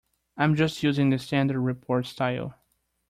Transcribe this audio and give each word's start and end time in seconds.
I'm 0.35 0.55
just 0.55 0.81
using 0.81 1.11
the 1.11 1.19
standard 1.19 1.59
report 1.61 2.07
style. 2.07 2.55